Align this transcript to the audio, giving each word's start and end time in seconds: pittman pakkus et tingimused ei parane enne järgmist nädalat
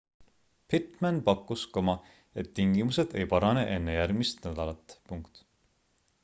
pittman 0.73 1.19
pakkus 1.27 1.65
et 2.43 2.49
tingimused 2.61 3.13
ei 3.21 3.29
parane 3.35 3.67
enne 3.75 3.95
järgmist 3.99 4.43
nädalat 4.49 4.99